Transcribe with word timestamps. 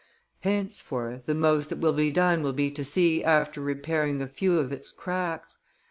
Henceforth, 0.39 1.27
the 1.27 1.35
most 1.35 1.69
that 1.69 1.77
will 1.77 1.93
be 1.93 2.11
done 2.11 2.41
will 2.41 2.53
be 2.53 2.71
to 2.71 2.83
see 2.83 3.23
after 3.23 3.61
repairing 3.61 4.19
a 4.19 4.27
few 4.27 4.57
of 4.57 4.71
its 4.71 4.91
cracks. 4.91 5.59